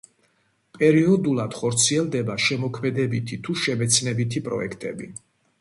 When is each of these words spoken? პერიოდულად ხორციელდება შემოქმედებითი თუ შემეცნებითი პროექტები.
პერიოდულად 0.77 1.57
ხორციელდება 1.59 2.37
შემოქმედებითი 2.47 3.41
თუ 3.49 3.59
შემეცნებითი 3.67 4.47
პროექტები. 4.49 5.15